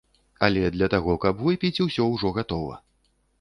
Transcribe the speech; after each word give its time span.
Але 0.45 0.63
для 0.75 0.87
таго, 0.93 1.15
каб 1.25 1.43
выпіць, 1.49 1.83
усё 1.87 2.09
ўжо 2.15 2.33
гатова. 2.39 2.81